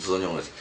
[0.00, 0.52] 仏像に思います。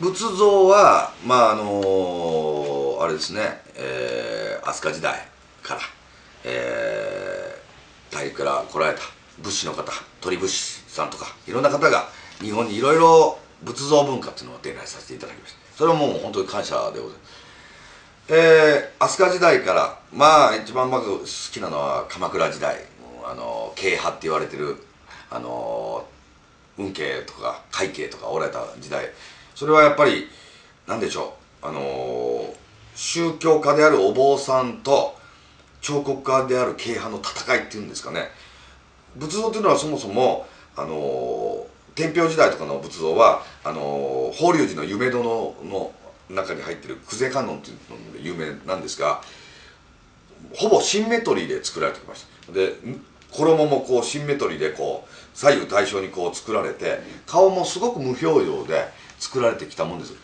[0.00, 5.14] 仏像はまああのあれですね、えー、飛鳥時代
[5.62, 5.80] から、
[6.44, 9.02] えー、大陸から来られた
[9.38, 12.08] 仏師の方鳥仏師さんとかいろんな方が
[12.40, 15.58] 日本にいろいろ仏像文化っていうのを伝来させていただきました。
[15.76, 17.30] それはもう本当に感謝でございます。
[18.32, 22.76] えー、飛鳥時代からまあ一番僕好きなのは鎌倉時代
[23.24, 24.76] あの慶派って言われてる
[25.30, 26.06] あの
[26.78, 29.06] 運慶とか海慶とかおられた時代。
[29.54, 30.28] それはやっぱり
[30.86, 31.66] 何でしょう。
[31.66, 32.54] あの
[32.94, 35.18] 宗教家であるお坊さんと
[35.80, 38.28] 彫刻家である慶派の戦いっていうんですかね。
[39.16, 45.22] 仏像っていうのはそもそもあの天平時代とかの仏像はあの法隆寺の夢殿
[45.64, 45.92] の
[46.30, 49.20] 中に入ってる久世観音っていうので有名なんですが
[50.54, 52.52] ほぼシンメトリーで作られてきました。
[52.52, 52.74] で
[53.32, 60.14] 衣もこうシンメトリーでこう左右対称にこう作られて顔もすごく無表情で作られてきたもんです。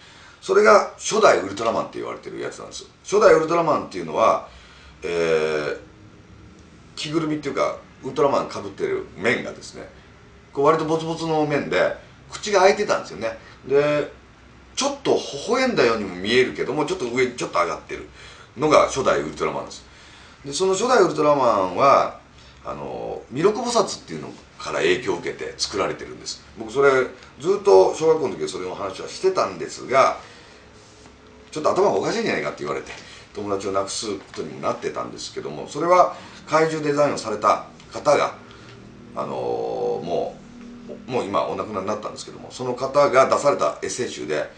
[0.41, 2.87] それが初代ウルトラマンって言われてるやつなんです。
[3.02, 4.49] 初代ウルトラマンっていうのは
[5.02, 5.79] えー、
[6.96, 9.88] 着ぐるみっていうかウルトラマンかぶってる面がですね
[10.52, 11.96] こう割とボツボツの面で
[12.30, 13.38] 口が開いてたんですよね。
[13.68, 14.10] で
[14.74, 18.09] ちょっと微笑んだようにも見えるけどもちょっと上にちょっと上がってる
[18.57, 19.84] のが初代ウルトラマンです。
[20.45, 22.21] でその初代ウルトラマンは
[22.66, 24.28] あの弥勒菩薩っていうの
[24.59, 26.42] から影響を受けて作られてるんです。
[26.59, 26.90] 僕それ
[27.38, 30.18] ずっと小学校の時はそれの話はしてたんですが
[31.52, 32.90] ちょっと頭がおかしいんじゃないかって言われて
[33.34, 38.34] 友達を亡くすことにもなってたんですけどもそれは怪獣デザインをされた方が
[39.14, 40.37] あのも
[41.09, 44.50] うもう今お亡くなりになったんですけどもその方が出されたエッセイ集で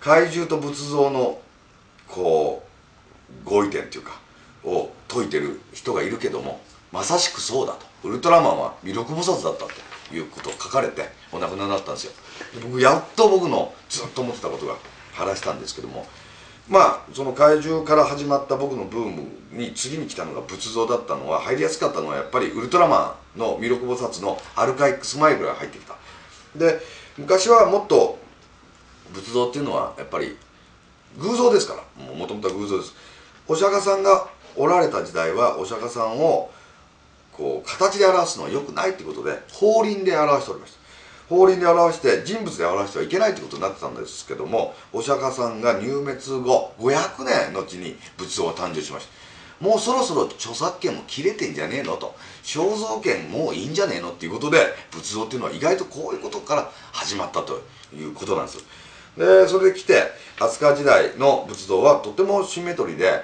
[0.00, 1.40] 怪獣と仏像の
[2.08, 2.62] こ
[3.44, 4.18] う合意点っていうか
[4.64, 6.60] を説いてる人がいるけども
[6.92, 7.86] まさしくそうだと。
[8.02, 12.12] ウルトラマンは弥勒菩薩だったということを書かれてお亡くなりになったんですよ。
[12.62, 14.76] 僕やっと僕のずっと思ってたことが
[15.12, 16.06] 晴らしたんですけども。
[16.68, 25.96] まあその怪獣から始まった僕のブームに次に来たのが仏像だったのは入りやすかったのはやっぱりウルトラマンの弥勒菩薩のアルカイックスマイルが入ってきた。
[26.56, 26.80] で
[27.18, 28.18] 昔はもっと
[29.12, 30.36] 仏像っていうのはやっぱり
[31.18, 32.14] 偶像ですから。
[32.14, 32.94] もともとは偶像です。
[33.48, 36.50] お釈迦さんがおられた時代はお釈迦さんを
[37.32, 40.80] こう形で表すのは良くないってことで法輪で表しておりました。
[41.28, 49.64] 法輪で表して人物で表してはいけないってことになってたんですけどもお釈迦さんが入滅後500年後に仏像が誕生しました。
[49.64, 54.58] もうそろそろ著作権も切れてんじゃねえのと肖像権もういいんじゃねえのっていうことで
[54.90, 57.62] 仏像っていうのは意外とこういうことから始まったと
[57.94, 58.64] いうことなんです。
[59.16, 60.02] でそれで来て
[60.38, 63.22] 飛鳥時代の仏像はとてもシンメトリーで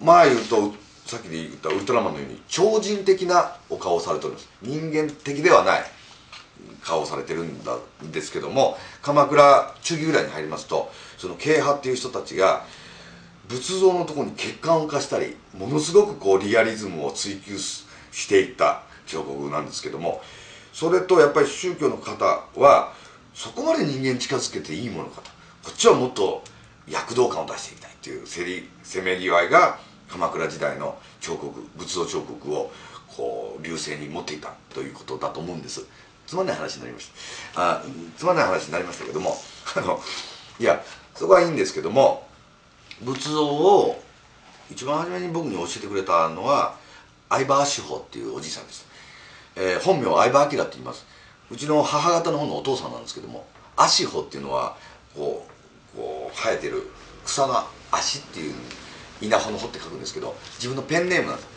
[0.00, 0.72] まあ言うと
[1.08, 4.48] さっきで言ったウルトラマンのように超人的なお顔をされております。
[4.60, 5.80] 人間的ではない
[6.84, 7.78] 顔をされてるんだ
[8.12, 12.66] ですけども鎌倉中期ぐらいに入りますとその慶派っていう人たちが
[13.48, 20.20] 仏像のとこに血管を浮かしたりものすごくこうリアリズムを追求していった彫刻なんですけども
[20.74, 22.92] それとやっぱり宗教の方は
[23.32, 25.30] そこまで人間近づけていいものかと。
[25.64, 26.42] こっちはもっと
[26.86, 32.72] 躍動感を出していきたいっていうせりせめぎ合いが鎌倉時代の彫刻仏像彫刻を
[33.08, 35.84] こう流星に持っていたということだと思うんです。
[36.26, 37.10] つまんない話になりまし
[37.54, 37.72] た。
[37.72, 37.82] あ
[38.16, 39.36] つまんない話になりましたけども
[39.74, 40.00] あの
[40.58, 40.82] いや
[41.14, 42.26] そこはいいんですけども
[43.00, 44.02] 仏像を
[44.70, 46.76] 一番初めに僕に教えてくれたのは
[47.30, 48.86] 相葉志保っていうおじいさんです、
[49.56, 51.06] えー、本名相葉明って言います。
[51.50, 53.46] うちの母方の方のお父さんなんですけども
[53.76, 54.76] 足穂っていうのは
[55.14, 55.46] こ
[55.94, 56.90] うこう生えてる
[57.24, 58.54] 草の足っていう
[59.20, 61.48] 稲穂の穂って書くんですけど自分のペンネームなんです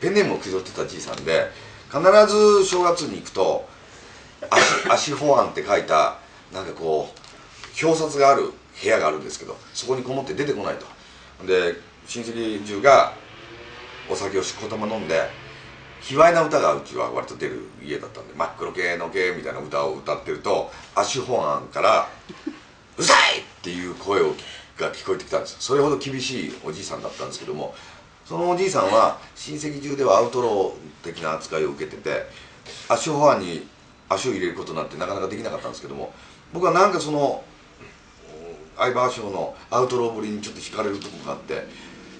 [0.00, 1.50] ペンネームを気取ってたじいさんで
[1.88, 3.68] 必ず正月に行くと
[4.50, 6.18] 足足穂案って書いた
[6.52, 8.52] なんかこう表札がある
[8.82, 10.86] 部屋があるんですけどそこにこもって出てこないと。
[11.46, 11.74] で
[12.06, 13.12] 親戚中が
[14.08, 15.28] お酒をしこたま飲んで
[16.00, 22.08] 卑猥な歌がうちは割と出る家だったんで真っ黒系の系みたいな歌を歌ってると足本案から
[22.96, 24.34] 「うるさい!」っていう声を
[24.78, 27.74] が聞こえてきたんですそれほど厳しいおじいさんだったんですけども
[28.24, 32.24] そのおじいさんは親戚中ではアウトロー的な扱いを受けてて
[32.88, 33.66] 足本案に
[34.08, 36.12] 足を入れることなんてなかなかできなかったんですけども
[36.52, 37.44] 僕はなんかその
[38.76, 41.66] 相葉賞のアウトローぶりにちょっと惹かれるとこがあって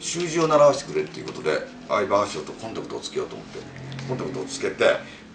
[0.01, 1.59] 習字を習わせてくれっていうことで
[1.89, 3.59] 相葉賞とコンタクトをつけようと思って
[4.09, 4.85] コンタクトをつけて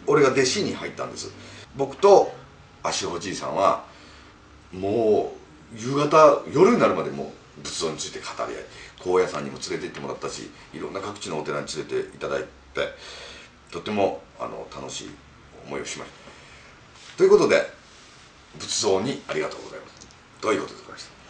[0.08, 1.32] 俺が弟子に入ったんです。
[1.76, 2.34] 僕と
[2.84, 3.84] 足おじいさんは
[4.72, 5.41] もう
[5.76, 7.34] 夕方夜になるまでも
[7.64, 8.64] 仏像について語り合い
[9.00, 12.48] 高野山にも連れて行ってもらったしいろんな各地のお寺に連れていただいて
[13.72, 15.10] とてもあの楽しい
[15.66, 17.18] 思いをしました。
[17.18, 17.72] ということで
[18.60, 20.08] 仏像にありがとうございます。
[20.42, 21.21] ということでございました？